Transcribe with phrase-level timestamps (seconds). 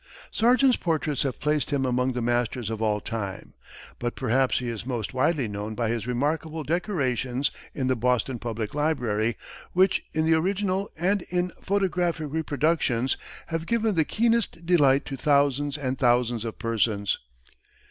[0.31, 3.53] Sargent's portraits have placed him among the masters of all time,
[3.99, 8.73] but perhaps he is most widely known by his remarkable decorations in the Boston Public
[8.73, 9.37] Library,
[9.73, 13.15] which in the original and in photographic reproductions,
[13.49, 17.19] have given the keenest delight to thousands and thousands of persons.